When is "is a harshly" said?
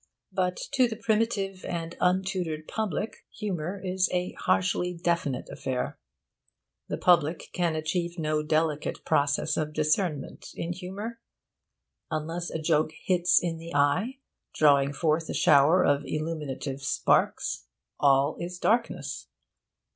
3.85-4.95